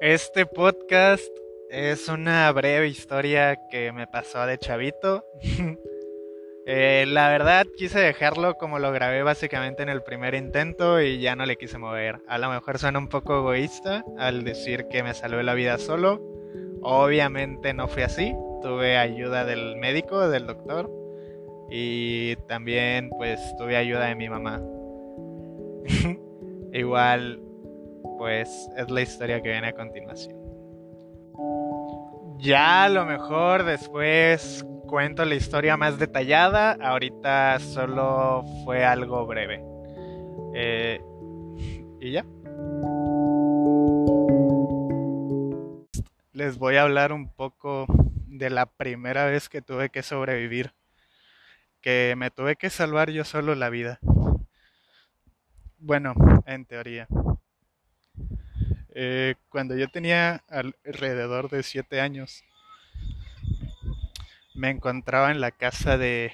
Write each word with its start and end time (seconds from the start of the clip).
Este 0.00 0.44
podcast 0.44 1.26
es 1.70 2.08
una 2.08 2.52
breve 2.52 2.86
historia 2.86 3.56
que 3.70 3.92
me 3.92 4.06
pasó 4.06 4.46
de 4.46 4.58
chavito. 4.58 5.24
Eh, 6.68 7.04
la 7.06 7.28
verdad 7.28 7.64
quise 7.76 8.00
dejarlo 8.00 8.54
como 8.54 8.80
lo 8.80 8.90
grabé 8.90 9.22
básicamente 9.22 9.84
en 9.84 9.88
el 9.88 10.02
primer 10.02 10.34
intento 10.34 11.00
y 11.00 11.20
ya 11.20 11.36
no 11.36 11.46
le 11.46 11.54
quise 11.54 11.78
mover. 11.78 12.18
A 12.26 12.38
lo 12.38 12.50
mejor 12.50 12.80
suena 12.80 12.98
un 12.98 13.06
poco 13.06 13.38
egoísta 13.38 14.04
al 14.18 14.42
decir 14.42 14.88
que 14.88 15.04
me 15.04 15.14
salvé 15.14 15.44
la 15.44 15.54
vida 15.54 15.78
solo. 15.78 16.20
Obviamente 16.82 17.72
no 17.72 17.86
fue 17.86 18.02
así. 18.02 18.34
Tuve 18.62 18.96
ayuda 18.96 19.44
del 19.44 19.76
médico, 19.76 20.28
del 20.28 20.48
doctor. 20.48 20.90
Y 21.70 22.34
también 22.48 23.10
pues 23.10 23.38
tuve 23.58 23.76
ayuda 23.76 24.06
de 24.06 24.16
mi 24.16 24.28
mamá. 24.28 24.60
Igual 26.72 27.40
pues 28.18 28.68
es 28.76 28.90
la 28.90 29.02
historia 29.02 29.42
que 29.42 29.50
viene 29.50 29.68
a 29.68 29.72
continuación. 29.72 30.36
Ya 32.38 32.84
a 32.84 32.88
lo 32.88 33.04
mejor 33.06 33.64
después 33.64 34.64
cuento 34.86 35.24
la 35.24 35.34
historia 35.34 35.76
más 35.76 35.98
detallada, 35.98 36.76
ahorita 36.80 37.58
solo 37.60 38.44
fue 38.64 38.84
algo 38.84 39.26
breve. 39.26 39.62
Eh, 40.54 41.00
y 42.00 42.12
ya. 42.12 42.24
Les 46.32 46.58
voy 46.58 46.76
a 46.76 46.82
hablar 46.82 47.12
un 47.12 47.28
poco 47.32 47.86
de 48.26 48.50
la 48.50 48.66
primera 48.66 49.24
vez 49.24 49.48
que 49.48 49.62
tuve 49.62 49.88
que 49.90 50.02
sobrevivir, 50.02 50.74
que 51.80 52.14
me 52.16 52.30
tuve 52.30 52.56
que 52.56 52.70
salvar 52.70 53.10
yo 53.10 53.24
solo 53.24 53.54
la 53.54 53.70
vida. 53.70 53.98
Bueno, 55.78 56.14
en 56.46 56.64
teoría. 56.66 57.08
Eh, 58.98 59.34
cuando 59.50 59.76
yo 59.76 59.88
tenía 59.88 60.42
alrededor 60.48 61.50
de 61.50 61.62
7 61.62 62.00
años, 62.00 62.42
me 64.54 64.70
encontraba 64.70 65.30
en 65.30 65.42
la 65.42 65.50
casa 65.50 65.98
de, 65.98 66.32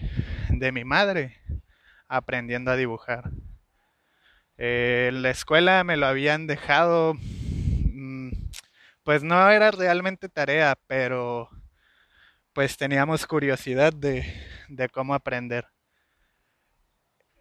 mi 0.73 0.85
madre 0.85 1.41
aprendiendo 2.07 2.71
a 2.71 2.77
dibujar. 2.77 3.33
Eh, 4.59 5.09
en 5.09 5.23
la 5.23 5.31
escuela 5.31 5.83
me 5.83 5.97
lo 5.97 6.07
habían 6.07 6.47
dejado, 6.47 7.15
mm, 7.15 8.31
pues 9.03 9.25
no 9.25 9.51
era 9.51 9.73
realmente 9.73 10.29
tarea, 10.29 10.79
pero 10.87 11.51
pues 12.53 12.77
teníamos 12.77 13.27
curiosidad 13.27 13.93
de, 13.93 14.25
de 14.69 14.89
cómo 14.89 15.15
aprender. 15.15 15.67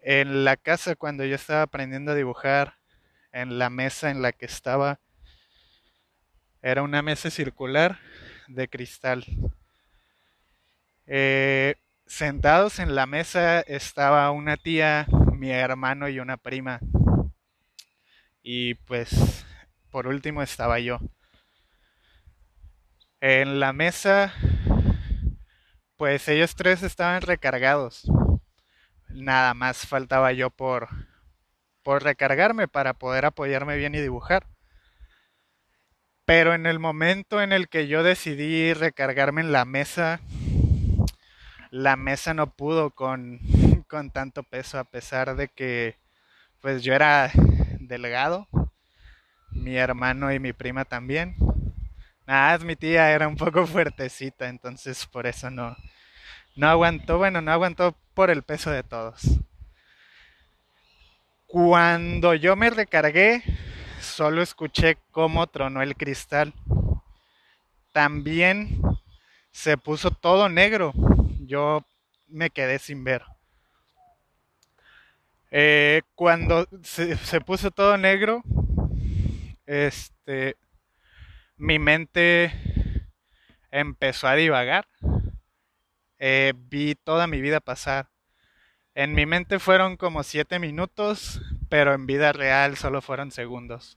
En 0.02 0.42
la 0.44 0.56
casa 0.56 0.96
cuando 0.96 1.24
yo 1.24 1.36
estaba 1.36 1.62
aprendiendo 1.62 2.10
a 2.10 2.16
dibujar, 2.16 2.74
en 3.30 3.60
la 3.60 3.70
mesa 3.70 4.10
en 4.10 4.20
la 4.20 4.32
que 4.32 4.46
estaba, 4.46 4.98
era 6.62 6.82
una 6.82 7.02
mesa 7.02 7.28
circular 7.28 7.98
de 8.46 8.68
cristal. 8.68 9.24
Eh, 11.06 11.74
sentados 12.06 12.78
en 12.78 12.94
la 12.94 13.06
mesa 13.06 13.60
estaba 13.60 14.30
una 14.30 14.56
tía, 14.56 15.06
mi 15.32 15.50
hermano 15.50 16.08
y 16.08 16.20
una 16.20 16.36
prima. 16.36 16.78
Y 18.42 18.74
pues 18.74 19.44
por 19.90 20.06
último 20.06 20.42
estaba 20.42 20.78
yo. 20.78 21.00
En 23.20 23.60
la 23.60 23.72
mesa, 23.72 24.32
pues 25.96 26.28
ellos 26.28 26.54
tres 26.54 26.82
estaban 26.82 27.22
recargados. 27.22 28.04
Nada 29.08 29.54
más 29.54 29.86
faltaba 29.86 30.32
yo 30.32 30.50
por, 30.50 30.88
por 31.82 32.02
recargarme 32.02 32.68
para 32.68 32.94
poder 32.94 33.24
apoyarme 33.24 33.76
bien 33.76 33.94
y 33.94 34.00
dibujar. 34.00 34.51
Pero 36.24 36.54
en 36.54 36.66
el 36.66 36.78
momento 36.78 37.42
en 37.42 37.52
el 37.52 37.68
que 37.68 37.88
yo 37.88 38.02
decidí 38.02 38.72
recargarme 38.74 39.40
en 39.40 39.52
la 39.52 39.64
mesa, 39.64 40.20
la 41.70 41.96
mesa 41.96 42.34
no 42.34 42.48
pudo 42.48 42.90
con, 42.90 43.40
con 43.88 44.10
tanto 44.10 44.42
peso, 44.42 44.78
a 44.78 44.84
pesar 44.84 45.34
de 45.36 45.48
que 45.48 45.96
pues 46.60 46.82
yo 46.84 46.94
era 46.94 47.30
delgado, 47.80 48.46
mi 49.50 49.76
hermano 49.76 50.32
y 50.32 50.38
mi 50.38 50.52
prima 50.52 50.84
también. 50.84 51.34
Nada, 52.26 52.58
mi 52.58 52.76
tía 52.76 53.10
era 53.10 53.26
un 53.26 53.36
poco 53.36 53.66
fuertecita, 53.66 54.48
entonces 54.48 55.06
por 55.06 55.26
eso 55.26 55.50
no, 55.50 55.76
no 56.54 56.68
aguantó, 56.68 57.18
bueno, 57.18 57.40
no 57.40 57.50
aguantó 57.50 57.96
por 58.14 58.30
el 58.30 58.42
peso 58.42 58.70
de 58.70 58.84
todos. 58.84 59.22
Cuando 61.46 62.34
yo 62.34 62.54
me 62.54 62.70
recargué, 62.70 63.42
solo 64.02 64.42
escuché 64.42 64.98
cómo 65.10 65.46
tronó 65.46 65.82
el 65.82 65.96
cristal. 65.96 66.52
También 67.92 68.80
se 69.50 69.76
puso 69.76 70.10
todo 70.10 70.48
negro. 70.48 70.92
Yo 71.40 71.84
me 72.28 72.50
quedé 72.50 72.78
sin 72.78 73.04
ver. 73.04 73.22
Eh, 75.50 76.02
cuando 76.14 76.66
se, 76.82 77.40
puso 77.42 77.70
todo 77.70 77.98
negro, 77.98 78.42
este, 79.66 80.56
mi 81.56 81.78
mente 81.78 82.52
empezó 83.70 84.28
a 84.28 84.34
divagar. 84.34 84.86
Eh, 86.18 86.54
vi 86.56 86.94
toda 86.94 87.26
mi 87.26 87.40
vida 87.40 87.60
pasar. 87.60 88.08
En 88.94 89.14
mi 89.14 89.26
mente 89.26 89.58
fueron 89.58 89.96
como 89.96 90.22
siete 90.22 90.58
minutos, 90.58 91.40
pero 91.72 91.94
en 91.94 92.04
vida 92.04 92.34
real 92.34 92.76
solo 92.76 93.00
fueron 93.00 93.30
segundos. 93.30 93.96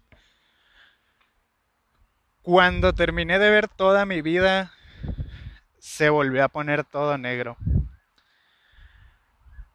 Cuando 2.41 2.93
terminé 2.93 3.37
de 3.37 3.49
ver 3.49 3.67
toda 3.67 4.05
mi 4.05 4.21
vida, 4.21 4.71
se 5.77 6.07
volvió 6.07 6.45
a 6.45 6.47
poner 6.47 6.85
todo 6.85 7.17
negro. 7.17 7.57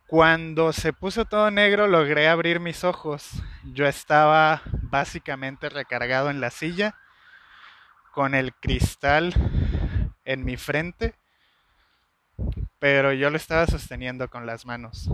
Cuando 0.06 0.72
se 0.72 0.94
puso 0.94 1.27
todo 1.27 1.50
negro 1.50 1.88
logré 1.88 2.27
abrir 2.27 2.59
mis 2.59 2.84
ojos. 2.84 3.28
Yo 3.65 3.87
estaba 3.87 4.62
básicamente 4.65 5.69
recargado 5.69 6.31
en 6.31 6.41
la 6.41 6.49
silla, 6.49 6.94
con 8.12 8.34
el 8.34 8.55
cristal 8.55 9.34
en 10.25 10.47
mi 10.47 10.56
frente, 10.56 11.17
pero 12.78 13.12
yo 13.12 13.28
lo 13.28 13.37
estaba 13.37 13.67
sosteniendo 13.67 14.31
con 14.31 14.47
las 14.47 14.65
manos. 14.65 15.11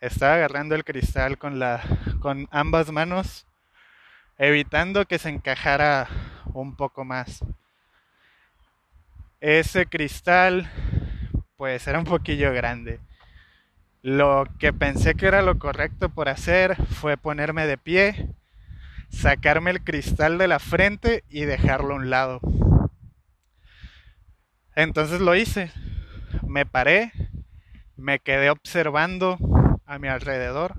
Estaba 0.00 0.34
agarrando 0.34 0.74
el 0.74 0.84
cristal 0.84 1.38
con, 1.38 1.58
con 2.20 2.48
ambas 2.50 2.92
manos, 2.92 3.46
evitando 4.36 5.06
que 5.06 5.18
se 5.18 5.30
encajara 5.30 6.06
un 6.52 6.76
poco 6.76 7.04
más. 7.04 7.42
Ese 9.40 9.86
cristal 9.86 10.70
pues 11.56 11.86
era 11.86 11.98
un 11.98 12.04
poquillo 12.04 12.52
grande. 12.52 13.00
Lo 14.02 14.44
que 14.58 14.72
pensé 14.74 15.14
que 15.14 15.26
era 15.26 15.40
lo 15.40 15.58
correcto 15.58 16.10
por 16.10 16.28
hacer 16.28 16.76
fue 16.76 17.16
ponerme 17.16 17.66
de 17.66 17.78
pie, 17.78 18.28
sacarme 19.08 19.70
el 19.70 19.82
cristal 19.82 20.36
de 20.36 20.46
la 20.46 20.58
frente 20.58 21.24
y 21.30 21.46
dejarlo 21.46 21.94
a 21.94 21.96
un 21.96 22.10
lado. 22.10 22.40
Entonces 24.74 25.20
lo 25.22 25.34
hice. 25.34 25.72
Me 26.46 26.66
paré, 26.66 27.12
me 27.96 28.18
quedé 28.18 28.50
observando 28.50 29.38
a 29.86 29.98
mi 29.98 30.08
alrededor 30.08 30.74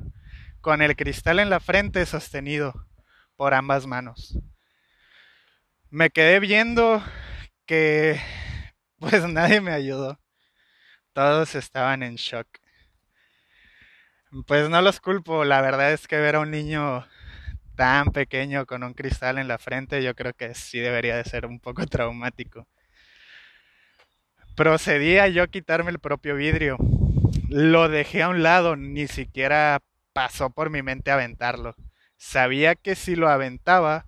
con 0.62 0.81
el 0.81 0.95
cristal 0.95 1.40
en 1.40 1.50
la 1.50 1.59
frente 1.59 2.06
sostenido 2.06 2.88
por 3.35 3.53
ambas 3.53 3.88
manos 3.88 4.38
me 5.90 6.09
quedé 6.09 6.40
viendo 6.40 7.01
que 7.66 8.19
pues 9.00 9.28
nadie 9.28 9.62
me 9.62 9.72
ayudó. 9.72 10.19
Todos 11.13 11.56
estaban 11.56 12.03
en 12.03 12.16
shock. 12.16 12.47
Pues 14.45 14.69
no 14.69 14.81
los 14.81 15.00
culpo, 15.00 15.45
la 15.45 15.62
verdad 15.62 15.94
es 15.94 16.07
que 16.07 16.18
ver 16.18 16.36
a 16.36 16.42
un 16.42 16.51
niño 16.51 17.06
tan 17.75 18.12
pequeño 18.12 18.65
con 18.65 18.83
un 18.83 18.94
cristal 18.94 19.38
en 19.38 19.48
la 19.48 19.57
frente 19.57 20.03
yo 20.03 20.15
creo 20.15 20.33
que 20.33 20.53
sí 20.56 20.80
debería 20.80 21.15
de 21.15 21.24
ser 21.24 21.45
un 21.45 21.60
poco 21.60 21.86
traumático. 21.86 22.68
Procedí 24.56 25.19
a 25.19 25.27
yo 25.27 25.48
quitarme 25.48 25.92
el 25.92 26.00
propio 26.00 26.36
vidrio. 26.36 26.77
Lo 27.49 27.88
dejé 27.88 28.23
a 28.23 28.29
un 28.29 28.44
lado, 28.44 28.75
ni 28.75 29.07
siquiera 29.07 29.79
pasó 30.13 30.49
por 30.49 30.69
mi 30.69 30.81
mente 30.81 31.11
aventarlo. 31.11 31.75
Sabía 32.17 32.75
que 32.75 32.95
si 32.95 33.15
lo 33.15 33.29
aventaba 33.29 34.05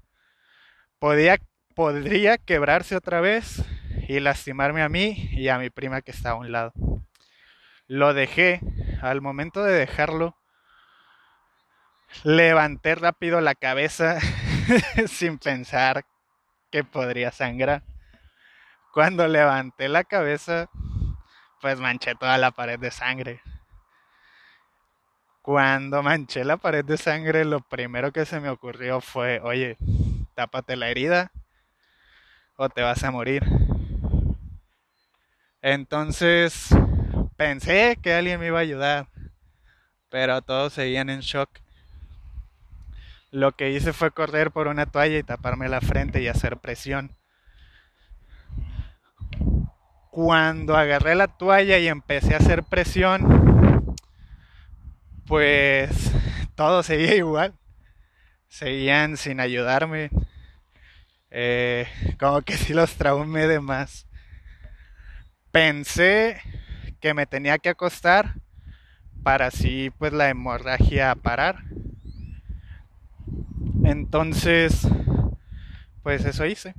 podía 0.99 1.37
podría 1.75 2.37
quebrarse 2.37 2.97
otra 2.97 3.21
vez 3.21 3.63
y 4.09 4.19
lastimarme 4.19 4.81
a 4.81 4.89
mí 4.89 5.29
y 5.31 5.47
a 5.47 5.57
mi 5.57 5.69
prima 5.69 6.01
que 6.01 6.11
está 6.11 6.31
a 6.31 6.35
un 6.35 6.51
lado. 6.51 6.73
Lo 7.87 8.13
dejé, 8.13 8.59
al 9.01 9.21
momento 9.21 9.63
de 9.63 9.71
dejarlo, 9.71 10.35
levanté 12.25 12.95
rápido 12.95 13.39
la 13.39 13.55
cabeza 13.55 14.19
sin 15.07 15.37
pensar 15.37 16.05
que 16.69 16.83
podría 16.83 17.31
sangrar. 17.31 17.83
Cuando 18.93 19.25
levanté 19.29 19.87
la 19.87 20.03
cabeza, 20.03 20.69
pues 21.61 21.79
manché 21.79 22.15
toda 22.15 22.37
la 22.37 22.51
pared 22.51 22.79
de 22.79 22.91
sangre. 22.91 23.41
Cuando 25.41 26.03
manché 26.03 26.43
la 26.43 26.57
pared 26.57 26.85
de 26.85 26.97
sangre, 26.97 27.45
lo 27.45 27.61
primero 27.61 28.11
que 28.11 28.25
se 28.25 28.39
me 28.39 28.49
ocurrió 28.49 29.01
fue, 29.01 29.39
oye, 29.41 29.77
tápate 30.35 30.75
la 30.75 30.89
herida 30.89 31.31
o 32.55 32.69
te 32.69 32.81
vas 32.81 33.03
a 33.03 33.11
morir. 33.11 33.43
Entonces 35.61 36.69
pensé 37.35 37.97
que 38.01 38.13
alguien 38.13 38.39
me 38.39 38.47
iba 38.47 38.59
a 38.59 38.61
ayudar, 38.61 39.07
pero 40.09 40.41
todos 40.41 40.73
seguían 40.73 41.09
en 41.09 41.21
shock. 41.21 41.49
Lo 43.31 43.51
que 43.51 43.71
hice 43.71 43.93
fue 43.93 44.11
correr 44.11 44.51
por 44.51 44.67
una 44.67 44.85
toalla 44.85 45.17
y 45.17 45.23
taparme 45.23 45.69
la 45.69 45.81
frente 45.81 46.21
y 46.21 46.27
hacer 46.27 46.57
presión. 46.57 47.18
Cuando 50.21 50.75
agarré 50.75 51.15
la 51.15 51.29
toalla 51.29 51.77
y 51.77 51.87
empecé 51.87 52.33
a 52.33 52.39
hacer 52.39 52.63
presión, 52.63 53.95
pues 55.25 56.11
todo 56.55 56.83
seguía 56.83 57.15
igual. 57.15 57.53
Seguían 58.49 59.15
sin 59.15 59.39
ayudarme. 59.39 60.09
Eh, 61.31 61.87
como 62.19 62.41
que 62.41 62.57
si 62.57 62.73
los 62.73 62.95
traumé 62.95 63.47
de 63.47 63.61
más. 63.61 64.07
Pensé 65.53 66.41
que 66.99 67.13
me 67.13 67.25
tenía 67.25 67.57
que 67.57 67.69
acostar 67.69 68.33
para 69.23 69.45
así 69.45 69.89
pues 69.99 70.11
la 70.11 70.27
hemorragia 70.27 71.15
parar. 71.15 71.63
Entonces, 73.85 74.85
pues 76.03 76.25
eso 76.25 76.45
hice. 76.45 76.73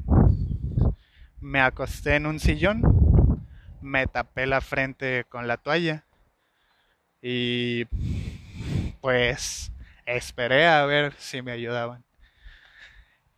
Me 1.41 1.63
acosté 1.63 2.17
en 2.17 2.27
un 2.27 2.39
sillón, 2.39 3.00
me 3.81 4.07
tapé 4.07 4.47
la 4.47 4.61
frente 4.61 5.25
con 5.29 5.47
la 5.47 5.57
toalla 5.57 6.05
y 7.23 7.85
pues 9.01 9.73
esperé 10.07 10.67
a 10.67 10.85
ver 10.87 11.15
si 11.19 11.43
me 11.43 11.53
ayudaban. 11.53 12.05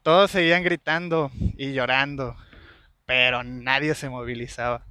Todos 0.02 0.32
seguían 0.32 0.64
gritando 0.64 1.30
y 1.56 1.72
llorando, 1.72 2.36
pero 3.06 3.44
nadie 3.44 3.94
se 3.94 4.08
movilizaba. 4.08 4.84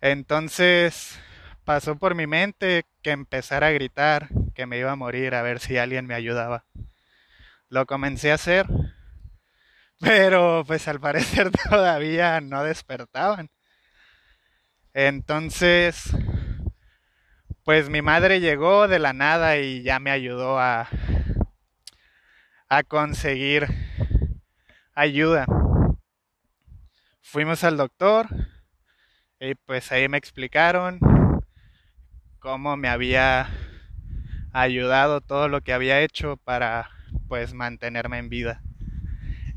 Entonces 0.00 1.18
pasó 1.64 1.96
por 1.96 2.14
mi 2.14 2.26
mente 2.26 2.84
que 3.02 3.10
empezara 3.10 3.68
a 3.68 3.72
gritar 3.72 4.28
que 4.54 4.66
me 4.66 4.78
iba 4.78 4.92
a 4.92 4.96
morir 4.96 5.34
a 5.34 5.42
ver 5.42 5.60
si 5.60 5.78
alguien 5.78 6.06
me 6.06 6.14
ayudaba. 6.14 6.64
Lo 7.68 7.86
comencé 7.86 8.30
a 8.30 8.34
hacer, 8.34 8.66
pero 10.00 10.64
pues 10.66 10.88
al 10.88 11.00
parecer 11.00 11.50
todavía 11.70 12.40
no 12.40 12.64
despertaban. 12.64 13.50
Entonces, 14.94 16.10
pues 17.64 17.88
mi 17.90 18.02
madre 18.02 18.40
llegó 18.40 18.88
de 18.88 18.98
la 18.98 19.12
nada 19.12 19.58
y 19.58 19.82
ya 19.82 20.00
me 20.00 20.10
ayudó 20.10 20.58
a, 20.58 20.88
a 22.68 22.82
conseguir 22.82 23.68
ayuda. 24.94 25.46
Fuimos 27.20 27.62
al 27.62 27.76
doctor 27.76 28.26
y 29.38 29.54
pues 29.54 29.92
ahí 29.92 30.08
me 30.08 30.18
explicaron 30.18 30.98
cómo 32.38 32.76
me 32.76 32.88
había 32.88 33.48
ayudado 34.52 35.20
todo 35.20 35.48
lo 35.48 35.60
que 35.60 35.72
había 35.72 36.00
hecho 36.00 36.36
para 36.38 36.90
pues 37.28 37.52
mantenerme 37.52 38.18
en 38.18 38.28
vida. 38.28 38.62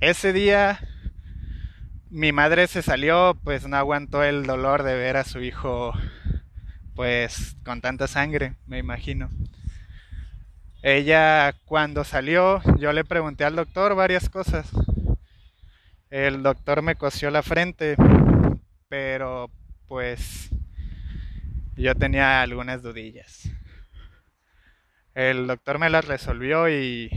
Ese 0.01 0.33
día 0.33 0.79
mi 2.09 2.31
madre 2.31 2.65
se 2.65 2.81
salió, 2.81 3.37
pues 3.43 3.67
no 3.67 3.77
aguantó 3.77 4.23
el 4.23 4.47
dolor 4.47 4.81
de 4.81 4.95
ver 4.95 5.15
a 5.15 5.23
su 5.23 5.41
hijo 5.41 5.93
pues 6.95 7.55
con 7.63 7.81
tanta 7.81 8.07
sangre, 8.07 8.55
me 8.65 8.79
imagino. 8.79 9.29
Ella 10.81 11.53
cuando 11.65 12.03
salió, 12.03 12.63
yo 12.79 12.91
le 12.93 13.05
pregunté 13.05 13.45
al 13.45 13.55
doctor 13.55 13.93
varias 13.93 14.27
cosas. 14.27 14.71
El 16.09 16.41
doctor 16.41 16.81
me 16.81 16.95
cosió 16.95 17.29
la 17.29 17.43
frente, 17.43 17.95
pero 18.89 19.51
pues 19.87 20.49
yo 21.75 21.93
tenía 21.93 22.41
algunas 22.41 22.81
dudillas. 22.81 23.51
El 25.13 25.45
doctor 25.45 25.77
me 25.77 25.91
las 25.91 26.05
resolvió 26.05 26.67
y, 26.69 27.09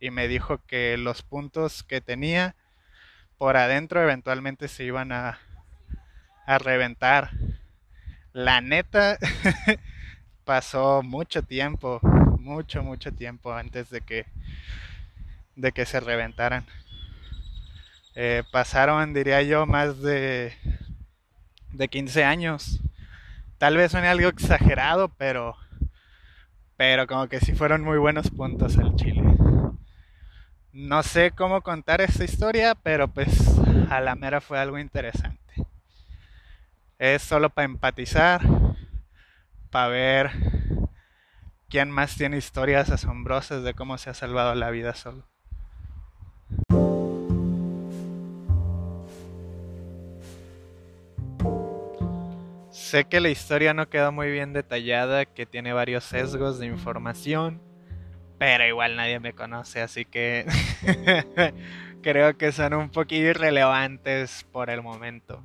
y 0.00 0.10
me 0.10 0.28
dijo 0.28 0.60
que 0.66 0.96
los 0.96 1.22
puntos 1.22 1.82
que 1.82 2.00
tenía 2.00 2.54
por 3.38 3.56
adentro 3.56 4.02
eventualmente 4.02 4.68
se 4.68 4.84
iban 4.84 5.12
a, 5.12 5.38
a 6.46 6.58
reventar. 6.58 7.30
La 8.32 8.60
neta 8.60 9.18
pasó 10.44 11.02
mucho 11.02 11.42
tiempo 11.42 12.00
mucho, 12.44 12.82
mucho 12.82 13.10
tiempo 13.12 13.52
antes 13.52 13.88
de 13.90 14.02
que, 14.02 14.26
de 15.56 15.72
que 15.72 15.86
se 15.86 15.98
reventaran. 15.98 16.66
Eh, 18.14 18.44
pasaron, 18.52 19.14
diría 19.14 19.42
yo, 19.42 19.66
más 19.66 20.00
de, 20.00 20.52
de 21.72 21.88
15 21.88 22.22
años. 22.22 22.80
Tal 23.58 23.76
vez 23.76 23.92
suene 23.92 24.08
algo 24.08 24.28
exagerado, 24.28 25.08
pero, 25.08 25.56
pero 26.76 27.06
como 27.06 27.28
que 27.28 27.40
sí 27.40 27.54
fueron 27.54 27.82
muy 27.82 27.98
buenos 27.98 28.30
puntos 28.30 28.76
al 28.76 28.94
Chile. 28.94 29.22
No 30.74 31.02
sé 31.04 31.30
cómo 31.30 31.62
contar 31.62 32.00
esta 32.00 32.24
historia, 32.24 32.74
pero 32.74 33.08
pues 33.08 33.58
a 33.88 34.00
la 34.00 34.16
mera 34.16 34.40
fue 34.40 34.58
algo 34.58 34.78
interesante. 34.78 35.54
Es 36.98 37.22
solo 37.22 37.48
para 37.48 37.66
empatizar, 37.66 38.42
para 39.70 39.88
ver 39.88 40.30
¿Quién 41.74 41.90
más 41.90 42.16
tiene 42.16 42.36
historias 42.36 42.90
asombrosas 42.90 43.64
de 43.64 43.74
cómo 43.74 43.98
se 43.98 44.10
ha 44.10 44.14
salvado 44.14 44.54
la 44.54 44.70
vida 44.70 44.94
solo? 44.94 45.24
Sé 52.70 53.04
que 53.06 53.18
la 53.20 53.28
historia 53.28 53.74
no 53.74 53.88
quedó 53.88 54.12
muy 54.12 54.30
bien 54.30 54.52
detallada, 54.52 55.24
que 55.24 55.46
tiene 55.46 55.72
varios 55.72 56.04
sesgos 56.04 56.60
de 56.60 56.66
información, 56.66 57.60
pero 58.44 58.66
igual 58.66 58.94
nadie 58.94 59.20
me 59.20 59.32
conoce, 59.32 59.80
así 59.80 60.04
que 60.04 60.44
creo 62.02 62.36
que 62.36 62.52
son 62.52 62.74
un 62.74 62.90
poquito 62.90 63.22
irrelevantes 63.30 64.44
por 64.52 64.68
el 64.68 64.82
momento. 64.82 65.42